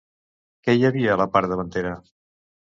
[0.67, 1.95] Què hi havia a la part davantera?